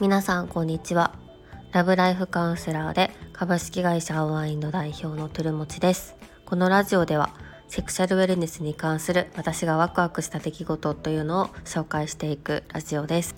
[0.00, 1.12] 皆さんこんにちは。
[1.72, 6.16] ラブライフカウンセラーで株式会社アワインの代表のトゥルモチです。
[6.46, 7.28] このラジオでは
[7.68, 13.34] セクシャルウェルネスに関する私がワクワクした出来事というのを紹介していくラジオです。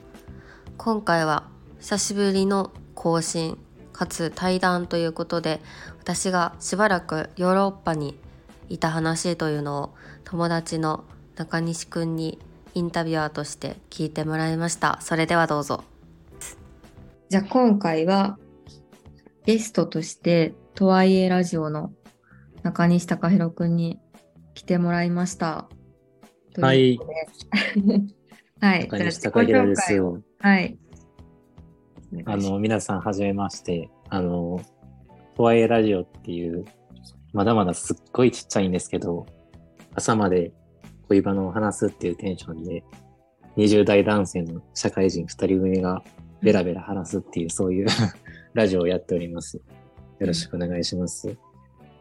[0.76, 1.48] 今回は
[1.80, 3.58] 久しぶりの更新
[3.92, 5.60] かつ対談ということで
[5.98, 8.16] 私がしばらくヨーロッパに
[8.68, 11.02] いた話というのを友達の
[11.34, 12.38] 中西くんに
[12.74, 15.00] インタビュアーとして聞いてもらいました。
[15.00, 15.82] それではどうぞ。
[17.32, 18.38] じゃあ今回は
[19.46, 21.90] ゲストとしてとはいえラジオの
[22.62, 23.98] 中西隆弘くんに
[24.52, 25.66] 来てもらいました
[26.60, 26.98] はい。
[28.60, 30.22] はい中西隆弘ですよ。
[30.40, 30.76] はい
[32.26, 33.88] あの、皆さん、はじめまして。
[34.10, 34.60] あの、
[35.34, 36.66] とはいえラジオっていう、
[37.32, 39.24] まだまだすっごいちっちゃいんですけど、
[39.94, 40.52] 朝まで
[41.08, 42.84] 恋バナを話すっていうテンションで、
[43.56, 46.04] 20代男性の社会人2人組が
[46.42, 47.86] ベラベラ話すっていう、そういう
[48.54, 49.56] ラジオをやっております。
[50.18, 51.36] よろしくお願いします。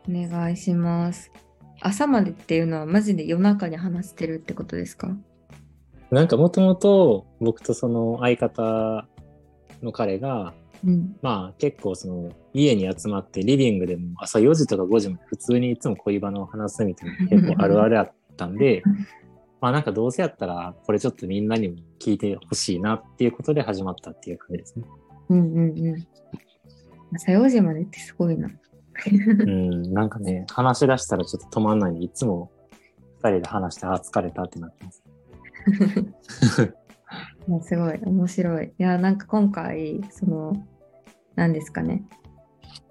[0.09, 1.31] お願いします
[1.79, 5.15] 朝までっていうのはマジで夜中に話してるってことですか？
[6.09, 9.07] なんかもともと僕とその相方
[9.81, 10.53] の彼が、
[10.83, 18.81] うんまあ結構その家に集まってリビングでも朝4時とか5時まで普通にいつも恋バナを話すみたいな結構あるあるあったんで、
[19.61, 24.85] まあなんかどうせやったらこれちょっとみんなにも聞いてほしいなっていうことで始まったっていう感じですね。
[25.29, 26.07] うんうんうん
[27.13, 28.49] 朝4時までってすごいな
[29.09, 32.51] うん、なんかね、話し出したらちょっと止まんないんで、いつも
[33.21, 35.03] 2人で話して、あ、疲れたってなってます。
[37.47, 38.67] いやすごい面白い。
[38.67, 40.65] いやなんか今回その
[41.35, 42.05] 何ですかね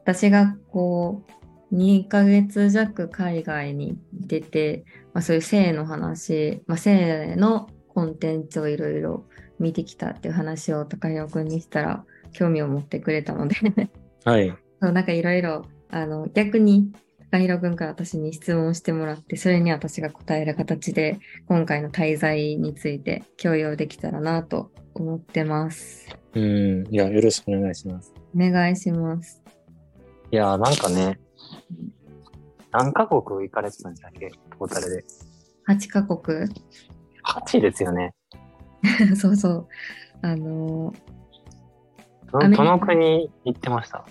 [0.02, 1.22] 私がこ
[1.70, 9.24] う2ヶ月弱海外に出て、まあ、そういう性の話、まあ、性のコンテンツをいろいろ
[9.58, 13.56] 見てきたっていう話を高弘くんにしたら興味を持ってくれたので
[14.24, 14.48] はい。
[14.80, 16.92] そうなんかいろいろあの逆に
[17.30, 26.08] 高弘くんから私に質問してもらってそれに私が答える形で今回の滞在について共有できたらなと思ってます。
[26.34, 28.12] うん、いや、よろしくお願いします。
[28.34, 29.42] お願いします。
[30.30, 31.18] いや、なんかね、
[32.72, 34.30] 何カ国行かれてたんだっけ？
[34.68, 35.04] トータルで。
[35.68, 36.48] 8カ国
[37.24, 38.14] ？8ですよね。
[39.16, 39.68] そうそう。
[40.22, 40.92] あの
[42.32, 44.04] どアメリカどの国行ってました？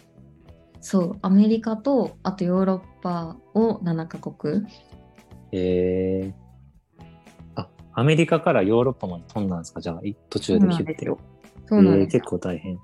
[0.82, 4.66] そうアメリカとあとヨーロッパを7カ国
[5.52, 7.04] えー、
[7.56, 9.82] あ、アメリカからヨーロッパまで飛んだんですか？
[9.82, 11.06] じゃあ、い途中でヒュッて。
[11.68, 12.80] そうなんですよえー結構大変。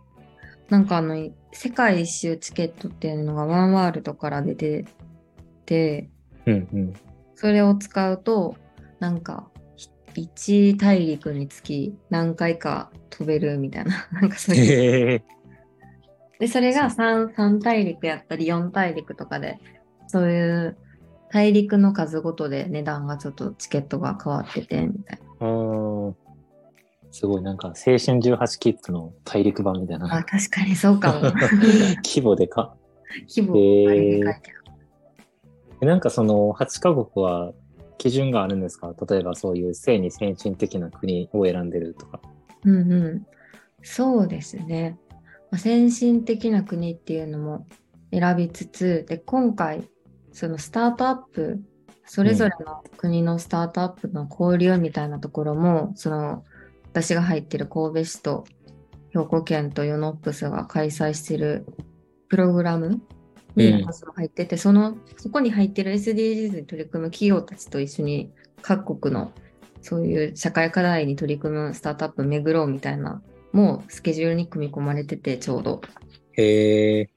[0.69, 1.15] なんかあの
[1.51, 4.85] 世界一周チケットっていうのがワンワールドから出て
[5.65, 6.09] て
[6.47, 6.93] うんうん。
[7.35, 8.55] それを使うと
[8.99, 9.47] なんか
[10.15, 15.23] 1大陸につき何回か飛べるみたいな なんかそういうえ
[16.39, 19.59] でそれが 3, 3大陸やったり4大陸とかで
[20.07, 20.77] そういう
[21.29, 26.13] 大陸の数ごとで値段がちょっとチケットが変わっててみたいな。
[27.11, 30.23] すごい、なんか、青春18切符の大陸版みたいあな。
[30.23, 31.21] 確かにそうかも。
[32.03, 32.75] 規模でか。
[33.33, 33.53] 規模
[33.89, 34.64] あれで書いてある。
[34.64, 34.64] え
[35.81, 37.53] なんかその8カ国は
[37.97, 38.93] 基準があるんですか？
[39.09, 42.19] 例えばそういう性に先進的な国を選んでるとか。
[42.63, 43.25] うんうん。
[43.83, 44.97] そうですね。
[45.51, 47.67] ま先進的な国っていうのも
[48.11, 49.87] 選びつつ、で、今回、
[50.31, 51.61] そのスタートアップ、
[52.05, 56.43] それぞれの国のスタートアップの交流みたいなところも、その、
[56.85, 58.45] 私が入ってる神戸市と
[59.09, 61.65] 兵庫県とヨノップスが開催してる
[62.29, 63.01] プログラム
[63.55, 69.31] 入ってて、その、そこに入ってる SDGs に取り組む企業たちと一緒に各国の
[69.81, 73.21] そういう社会課題に取り組むスタートアップ巡ろうみたいな、
[73.51, 75.81] もうスケジュールに組み込まれてて、ちょうど。
[76.33, 77.09] へえ。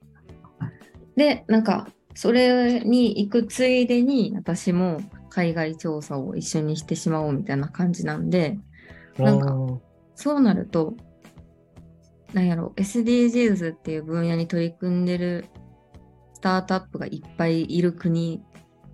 [1.15, 8.59] で、なんか、それに行くついでに、私も海外調査を一緒にしてしまおうみたいな感じなんで、
[9.17, 9.55] なんか
[10.15, 10.95] そうなると、
[12.33, 15.45] なんやろ、SDGs っていう分野に取り組んでる
[16.39, 18.41] スタートアップがいっぱいいる国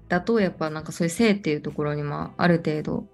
[0.09, 3.07] だと、やっぱなんかそういう性っていうところにもある程度、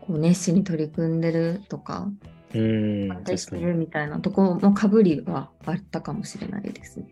[0.00, 2.08] こう熱心に取り組んでるとか、
[2.54, 3.62] うん、でき確かに。
[3.62, 7.06] てるみたいなとこもかぶりはあったかもしれないですね。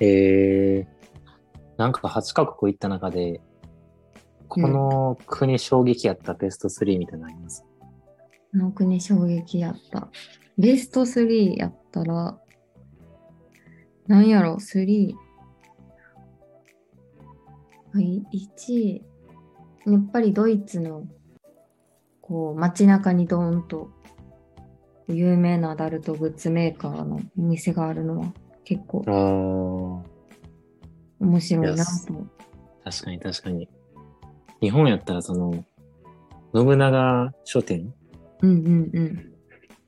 [0.00, 0.88] へえ。
[1.76, 3.40] なんか8カ国行った中で、
[4.48, 7.64] この国衝撃やったベスト3みたいなのあります？
[8.50, 10.08] この国衝撃やった。
[10.58, 12.36] ベスト3やったら、
[14.06, 15.14] なんやろ、3。
[17.92, 19.04] はい、1位。
[19.86, 21.04] やっぱりドイツの、
[22.20, 23.90] こう、街中にドーンと
[25.08, 28.32] 有名なアダルトグッズメーカーのお店があるのは
[28.64, 30.04] 結構
[31.18, 31.90] 面白いなと。
[32.84, 33.68] 確かに確かに。
[34.60, 35.64] 日本やったらその、
[36.54, 37.92] 信長書店
[38.42, 39.32] うんうんうん。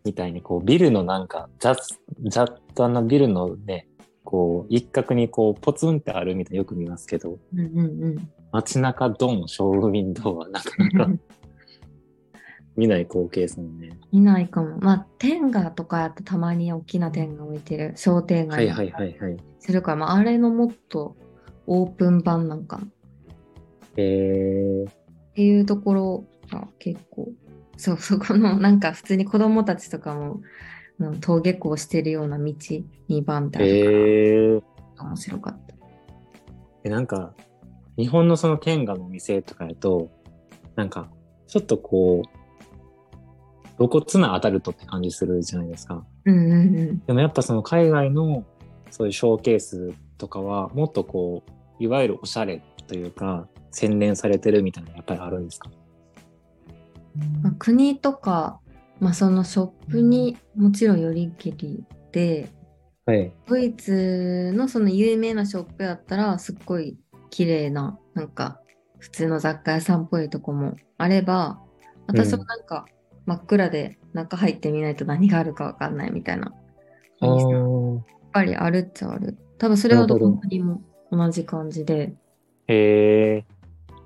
[0.05, 3.87] みたいにこうビルのなんか雑、雑多なビルのね、
[4.25, 8.31] こう一角にこうポツンってあるみたいなよく見ますけど、うんうんうん。
[8.53, 11.11] 街中ドン、ショーウィンドウはなかなか
[12.77, 13.91] 見ない光景ですもんね。
[14.13, 14.79] いないかも。
[14.79, 19.37] まあ、天下とかやってたまに大きな天下置いてる商店街はいはいはいはい。
[19.59, 21.17] するから、まあ、あれのもっと
[21.67, 22.89] オープン版なんかなっ
[23.97, 24.91] えー、
[25.35, 27.29] ていうところが結構、
[27.77, 30.43] そう、そこのなんか普通に子供たちとかも、うん
[30.99, 32.55] 登下校してるような道
[33.09, 34.63] にバンってある
[34.99, 35.75] 面白かった。
[36.85, 37.35] え、なんか、
[37.97, 40.11] 日本のその天下の店とかやと、
[40.77, 41.11] なんか、
[41.47, 46.05] ちょっとこう、露骨なアダルトって感じするじゃないですか。
[46.25, 46.57] うんうんう
[46.93, 47.05] ん。
[47.05, 48.45] でもやっぱその海外の
[48.91, 55.71] そういうショーケースとかは、もっとこう、いわゆるおしゃれというか、洗練されてるみたいなのやっぱりあるんですか？
[57.43, 58.61] まあ、国とか、
[59.01, 62.49] まあ、そのショップにもちろんよりけりで、
[63.05, 63.33] はい。
[63.47, 66.97] ドイツのその有名なショップやったらすっごい
[67.31, 68.61] 綺麗ななんか
[68.99, 71.59] 普通の雑貨屋さんっぽいとこもあれば
[72.07, 72.87] 私はなんか
[73.27, 76.53] 真っ暗で中入ってみないと何があるかわかんないみたいな
[77.21, 78.01] あお店やっー
[78.33, 79.37] ぱりあるっちゃある。
[79.59, 82.15] 多分それはどこにも同じ感じで。
[82.69, 83.45] へえ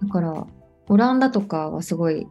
[0.03, 0.47] だから
[0.89, 2.27] オランダとかはすごい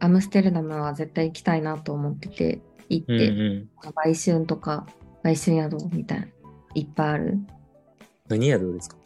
[0.00, 3.68] アムステルダムは絶対行きたいなと思ってて行っうんて、うん。
[4.04, 4.86] 売春とか
[5.22, 6.26] 売春宿みたいな
[6.74, 7.38] いっぱいある。
[8.28, 8.96] 何やどうですか？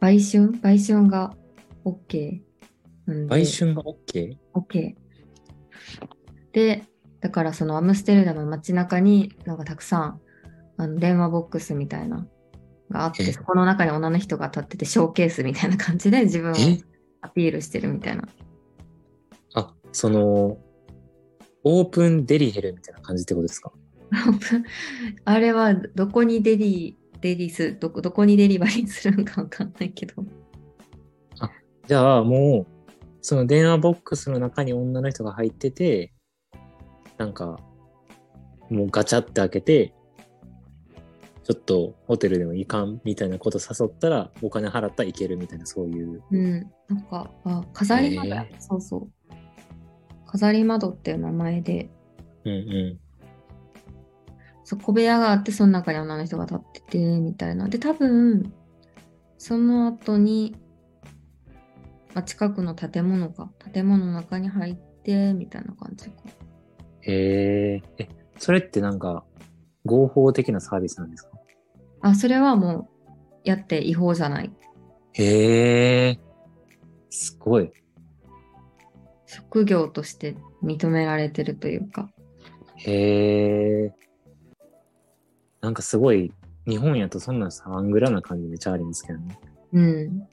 [0.00, 0.52] 売春？
[0.62, 1.34] 売春が
[1.84, 2.40] OK
[3.06, 3.34] なんで。
[3.34, 4.36] 売春が OK?
[4.54, 4.94] OK
[6.52, 6.84] で
[7.20, 10.20] だからそのアムステルダムの街中になんかたくさん
[10.76, 12.26] あの電話ボックスみたいな
[12.90, 13.24] があっえ？
[13.24, 16.80] てそこの中に女の人が立っててショーケースみたいな感じで自分をえ？
[17.20, 18.22] アピールしてるみたいな。
[18.22, 18.26] あ、
[19.92, 20.58] その、
[21.64, 23.72] オープンデリヘルみたいな感じってことですか？
[25.24, 30.24] あれはどこにデリデリスどこどこにデリバリーするんかわかんないけど
[31.86, 32.92] じゃあもう、
[33.22, 36.12] その電話ボックスの中に女の人が入ってて、
[37.16, 37.58] なんか、
[38.70, 39.94] もうガチャって開けて、
[41.44, 46.22] ちょっとホテルでも行かんみたいなこと誘ったら、お金払ったらいけるみたいな、そういう。
[46.30, 49.10] うん、なんか、あ、飾り窓、へそうそう。
[50.28, 51.90] 飾り窓っていう名前で、
[52.44, 52.98] うんう
[54.62, 57.68] そう小部屋があって、その中に女の人が立ってて、みたいな。
[57.68, 58.52] で、多分、
[59.38, 60.54] その後に、
[62.14, 66.22] まあ、近くの建物か、建物の中に入って、みたいな感じか。
[66.22, 66.28] ん。
[67.00, 67.82] へえ。
[67.98, 69.24] え、それってなんか、
[69.86, 71.30] 合法的なサービスなんですか？
[72.02, 72.88] あ、それはもう、
[73.44, 74.52] やって違法じゃない。
[75.14, 76.20] へえ。
[77.08, 77.72] すごい。
[79.28, 82.10] 職業として認められてるというか。
[82.76, 83.94] へえ。
[85.60, 86.32] なんかすごい、
[86.66, 89.38] 日本やとそんなサングラな感じめちゃありますけどね。
[89.74, 90.28] うん。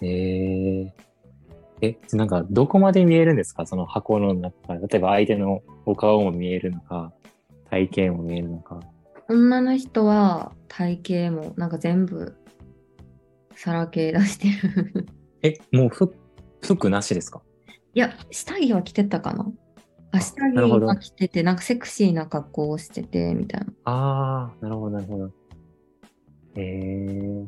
[0.00, 0.94] へえ。
[1.82, 3.66] え、なんか、どこまで見えるんですか？
[3.66, 4.80] その箱の中から。
[4.80, 7.12] 例えば相手のお顔も見えるのか、
[7.68, 8.80] 体型も見えるのか。
[9.28, 12.34] 女の人は体型もなんか全部
[13.56, 15.06] さらけ出してる。
[15.42, 16.14] え、もう服、
[16.62, 17.42] 服なしですか？
[17.94, 19.46] いや、下着は着てたかな？
[20.10, 23.66] あ、下着は着てて、なんかセクシーな格好をしてて、みたいな。
[23.84, 25.26] ああ、なるほど、なるほど。
[26.56, 27.46] へえ。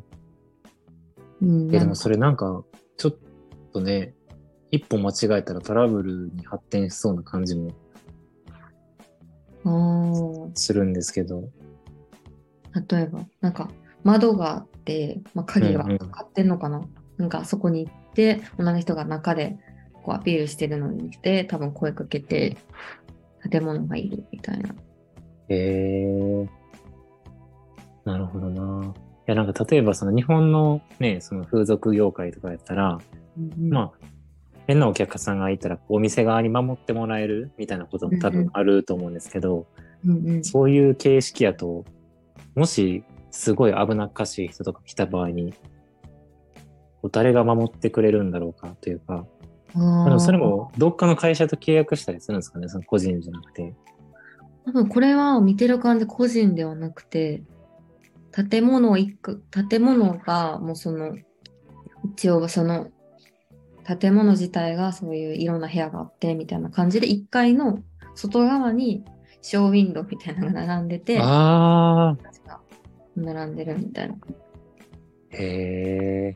[1.41, 2.63] うん、え、でなんかもそれなんか、
[2.97, 3.15] ちょっ
[3.73, 4.13] とね、
[4.71, 7.71] 一歩間違えたらトラブルに発展しそうな感じも
[10.55, 11.49] するんですけど。
[12.89, 13.69] 例えば、なんか
[14.03, 16.81] 窓があって、まあ、鍵がうんうんかかってんのかな、
[17.17, 19.57] なんかそこに行って、女の人が中で
[20.07, 22.55] こうアピールしてるのに来て、多分声かけて、
[23.51, 24.73] 建物がいるみたいな。
[25.49, 26.49] へえ。
[28.05, 28.85] なるほどな。
[28.85, 28.91] い
[29.25, 32.99] や、なんか例えばその日本のね、その風俗業界とかやったら、
[33.59, 33.91] まあ、
[34.65, 39.67] 変なお客さんがいたら、お店側に守ってもらえるみたいなことも多分あると思うんですけど、
[40.05, 41.83] うんうん、そういう形式やと、
[42.55, 45.53] もしすごい危なっかしい人とか来た場合に、
[47.11, 49.25] 誰が守ってくれるんだろうかというか、あ
[49.73, 53.75] でーもそれもどっかの会社と契約したりするんですかね、その個人じゃなくて。
[54.65, 57.41] 多分これは見てる感じ個人ではなくて
[58.49, 61.15] 建物一区建物がもうその
[62.13, 62.89] 一応その
[63.99, 67.79] 建物自体がそういういろんな部屋があってみたいな感じで1階の
[68.15, 69.05] 外側に
[69.41, 72.17] ショーウィンドウみたいなのが並んでて、あ
[73.15, 74.15] 並んでるみたいな。
[75.29, 76.35] へ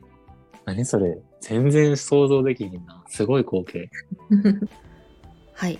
[0.64, 3.02] 何それ全然想像できひんな。
[3.08, 3.90] すごい光景。
[5.52, 5.78] はい。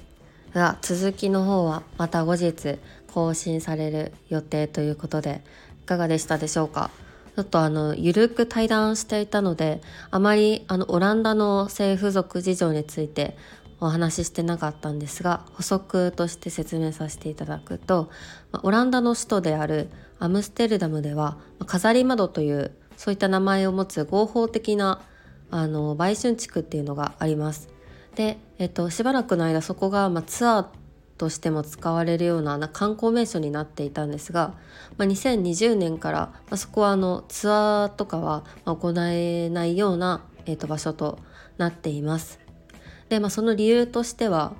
[0.52, 2.78] では続きの方はまた後日
[3.14, 5.42] 更新される予定ということで
[5.82, 6.90] いかがでしたでしょうか？
[7.36, 13.38] ちょっとあのゆるく対談していたのであまりあのオランダの性風俗事情について
[13.80, 18.10] お話ししてなかったんですが補足として説明させていただくと
[18.62, 19.88] オランダの首都である
[20.18, 25.00] アムステルダムでは飾り窓というそういった名前を持つ合法的な
[25.52, 27.68] あの売春地区っていうのがあります。
[28.16, 30.66] で、えっと、しばらくの間そこが、まあ、ツアー
[31.18, 34.54] としても使われるような観光名所になっていたんですが、
[34.96, 41.18] まあ、2020年から、まあ、そこはあのツアーとかは行えないような、えっと、場所と
[41.58, 42.40] なっています。
[43.10, 44.54] で、まあ、その理由としては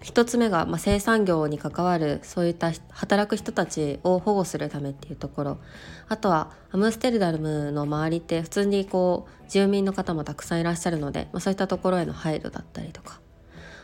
[0.00, 5.58] 一つ目が、まあ、生産業に関わるそういった働く人たちを保護するためっていうところ。
[6.08, 13.20] あとはアムステルダムの周りって普通にこう住民の方もたくさんいらっしゃるので、まあ、そういったところへの配慮だったりとか。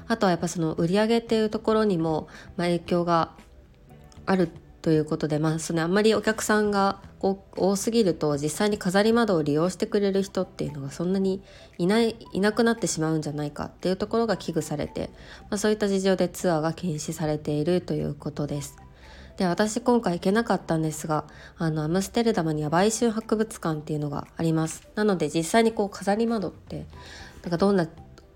[0.07, 3.33] あとはやっぱその売り上げっていうところにも、まあ、影響が
[4.27, 4.51] ある
[4.85, 11.43] ということで、まあ、そのあんまりお客さんが多すぎると実際に飾り窓を利用してくれる人っていうのがそんなに
[11.79, 15.09] いないいなくなってしまうんじゃないかっていうところが危惧されて、
[15.49, 18.77] まあ、そういった事情でツアーが禁止されているということです。
[19.39, 21.25] で私今回行けなかったんですが
[21.57, 26.87] あのアムステルダムには売春博物館っていうのがありますなので実際にこう飾り窓って
[27.43, 27.89] なんかどんな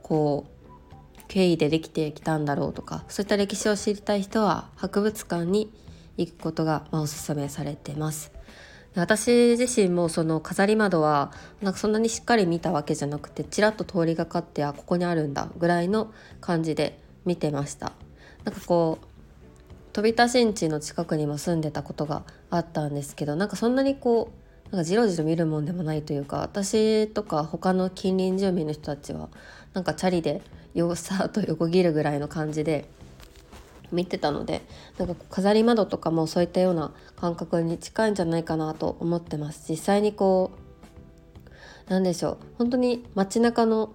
[0.02, 5.70] こう経緯でできてきたんだろうとかそういった歴史を知りたい人は博物館に
[6.18, 8.32] 行くことが、まあ、おすすめされてます。
[8.94, 11.32] 私自身もその飾り窓は
[11.62, 17.92] なんかそんなにしっかり見たわけじゃなくてちらっと通りがかってあここにあるんだぐらいの感じで見てました。
[18.44, 19.08] なんかこう
[19.92, 24.32] 飛田新地の近くにも住んでたことがあったんですけどなんかそんなにこ
[24.70, 29.28] うなんかじろじろ見るもんでもないというか私とか他の近隣住民の人たちは
[29.72, 30.42] なんかチャリで
[30.74, 32.88] よさっと横切るぐらいの感じで
[33.92, 34.62] 見てたので
[34.98, 39.64] なんか飾り窓とかもそういったような感覚に近いんじゃないかなと思ってます。
[39.68, 40.52] 実際にこ
[41.88, 42.38] うなんでしょう。
[42.58, 43.94] 本当に街中の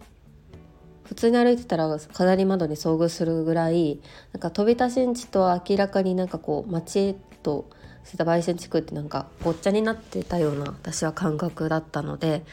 [1.03, 3.99] 普通に歩いてたら飾り窓に遭遇するぐらい
[4.31, 7.69] なんか飛び出しんちとは明らかになんかこう街と
[8.03, 12.43] そういった売春地区ってなんかごっちゃになってたような私は感覚だったので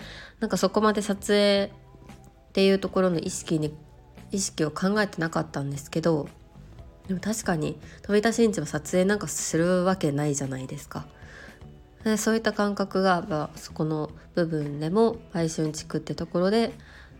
[0.40, 1.72] なんかそこまで撮影
[2.50, 3.74] っていうところの意識に
[4.32, 6.28] 意識を考えてなかったんですけど
[7.10, 11.06] でも確かに飛び出しんちも撮影なんかするわけないじゃないですか。
[12.04, 16.72] でそういった感覚が、まあ、そこの部分でも売春地区ってところで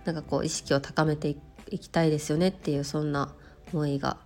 [0.05, 1.35] なんかこう意識を高めて
[1.71, 3.35] いきたいですよねっていうそんな
[3.73, 4.17] 思いが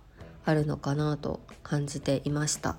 [0.45, 2.77] あるのかなと感じていました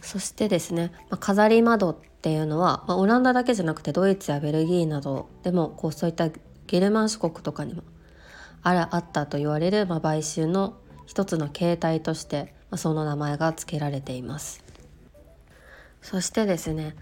[0.00, 6.30] そしてですね、まあ、飾り窓っていうのは、まあ、オランダだけじゃなくてドイツやベルギーなどでもこうそういった
[6.66, 7.82] ゲルマン諸国とかにも
[8.62, 10.80] あらあったと言われる、まあ、買収の
[11.10, 14.62] 一つの形態として、その名前が付けられています。
[16.02, 16.94] そしてですね、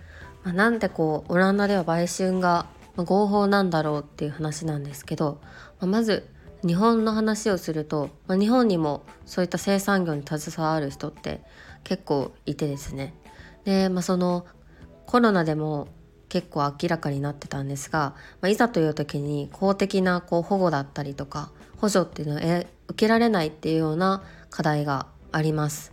[0.45, 2.65] まあ、なんでこうオランダでは売春が
[2.97, 5.43] 合法なんだろうっていう話なんですけど、
[5.79, 6.27] まあ、まず
[6.67, 11.43] 日本の話をすると、まあ、日本にもそういった生産業に携わる人って
[11.85, 13.13] 結構いてですね。
[13.65, 14.47] で、まあ、その
[15.05, 15.89] コロナでも
[16.29, 22.67] 結構明らかになってたんですが、まあ、いざという時に公的なこう保護だったりとか補助っていうのを受
[22.97, 25.93] けられないっていうような課題があります。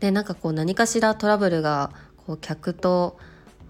[0.00, 3.18] でなんかこう何かしらトラブルがこう客と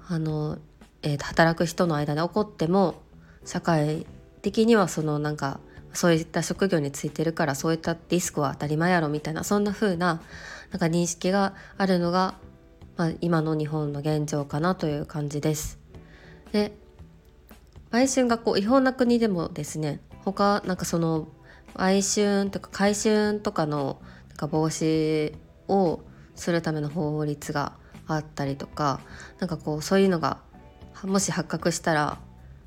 [0.09, 0.59] あの、
[1.03, 3.03] えー、働く人の間で起こっても
[3.45, 4.07] 社会
[4.43, 5.61] 的にはそのなんか
[5.93, 10.23] そういった職業についてるからそういったリスクは当たり前やろみたいなそんな風な
[10.71, 12.35] なんか認識があるのが、
[12.97, 15.81] まあ、今の日本の現状かなという感じです。
[16.53, 16.73] で
[17.91, 21.29] 売春がこう違法な国でもですね他なんかその
[21.75, 25.35] 売春とか回春とかのなんか防止
[25.69, 26.01] を
[26.35, 27.75] するための法律が
[28.07, 29.01] あったりとか
[29.39, 30.39] なんかこうそういうのが
[31.05, 32.19] もし発覚したら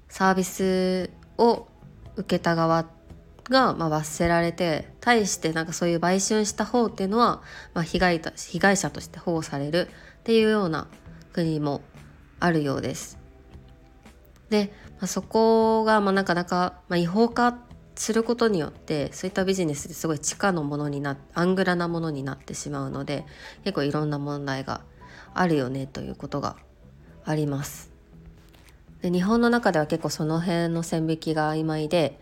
[0.09, 1.67] サービスを
[2.15, 2.85] 受けた側
[3.49, 7.41] がまあ罰せられて対してなんかそういう売春した方っていうのは
[7.73, 10.87] まあ被害被害者として保護されるっていうような
[11.33, 11.81] 国も
[12.39, 13.22] あるようです。
[14.53, 17.57] で、まあ、そこがまあなかなか、まあ、違法化
[17.95, 23.25] することによってそういったビジネスですごい地下のものになアングラなものになってしまうので
[23.63, 24.81] 結構いろんな問題が
[25.33, 26.55] あるよねということが
[27.25, 27.91] あります。
[29.01, 32.19] で日本の中では結構その辺の線引きが曖昧で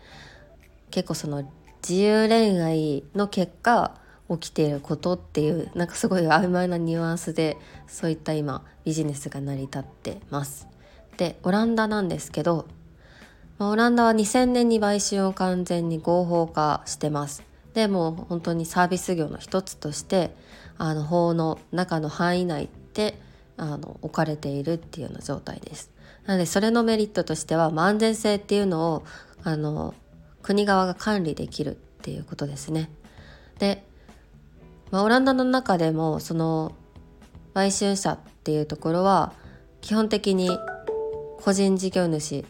[0.90, 1.46] 結構その
[1.86, 3.94] 自由恋愛の結果
[4.30, 10.71] 起きていることっていうなんかすごい曖昧なニュアンスでそういった今ビジネスが成り立ってます。
[11.16, 12.66] でオランダなんですけど
[13.58, 17.42] オランダは2000年に買収を完全に合法化してます。
[17.74, 20.34] でもう本当にサービス業の一つとして
[20.78, 23.18] あの法の中の範囲内で
[23.56, 25.90] あの置かれているっていうような状態です。
[26.26, 29.04] なのでそれのメリットとしては、まあ、安全性っていうのを
[29.44, 29.94] あの
[30.42, 32.90] 国側が管理できるっていうことですね。
[33.58, 33.84] で、
[34.90, 36.72] まあ、オランダの中でもその
[37.54, 39.32] 売春者っていうところは
[39.80, 40.58] 基本的に
[41.42, 42.44] 個人事業主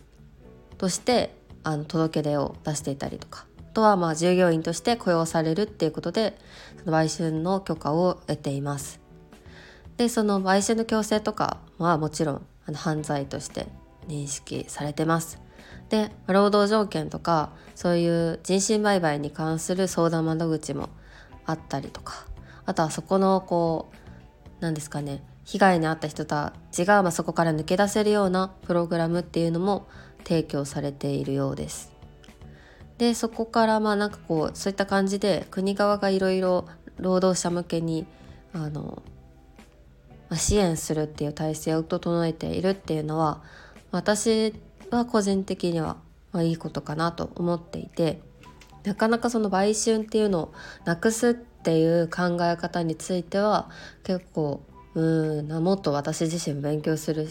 [0.76, 1.34] として
[1.64, 6.36] あの届け出を出していたりとかあとはまあ従業員として雇用されるっていうことで
[6.84, 9.00] その売春の許可を得ています。
[9.96, 13.66] でその売春の強制とかはもちろんあの犯罪として
[14.08, 15.40] 認識されてます。
[15.88, 20.90] で労働条件とかそういう人身売買に関する相談窓口も
[21.46, 22.26] あったりとか
[22.66, 23.96] あとはそこのこう
[24.60, 25.22] 何ですかね
[25.52, 29.86] 被害に遭った人たちが、まあ、そこから抜け出せるようなプログラムっていうのも
[30.24, 31.92] 提供されているようです。
[32.96, 38.06] でそこからまあなんかこうそういった感じで国側がいろいろ労働者向けに
[38.54, 39.02] あの
[40.30, 43.42] まあ、支援するっていう体制を整えているっていうのは
[43.90, 44.54] 私
[44.90, 45.98] は個人的には
[46.32, 48.22] まあいいことかなと思っていて
[48.84, 50.54] なかなかその売春っていうのを
[50.86, 53.68] なくすっていう考え方については
[54.04, 54.62] 結構
[54.94, 57.28] うんもっと私自身勉強する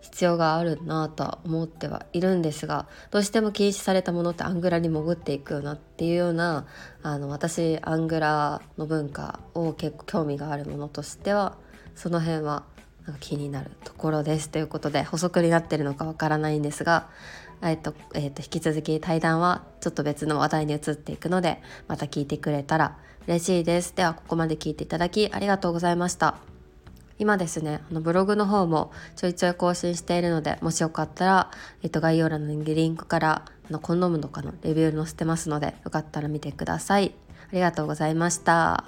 [0.00, 6.66] 必要があるなとは思ってはいるんですがどうしても禁止されたものってアングラに潜っていくよなっていうような
[7.02, 11.56] あの私アングラの文化を結構興味があるものとしては
[11.94, 12.64] その辺は
[13.20, 17.08] 気になるところですということで補足になってるのかわからないんですが、
[17.62, 23.94] えっとえっと、引き続き対談はちょっと別の話題に移っていくのでまた聞いてくれたら嬉しいです。
[23.96, 26.53] ではここまで聞いていただきありがとうございました。
[27.18, 31.50] 今ですねあのブログの方もちょいちょい更新しているのでもしよかったら、
[31.82, 37.14] えっと、概要欄のリンクからあのコンドームとかのレビュー載せてますのでよかったら見てください。
[37.50, 38.84] ありがとうございました。